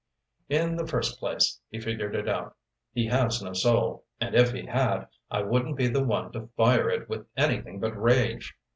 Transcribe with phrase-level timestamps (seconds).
[0.49, 2.55] "In the first place," he figured it out,
[2.91, 6.89] "he has no soul, and if he had, I wouldn't be the one to fire
[6.89, 8.55] it with anything but rage."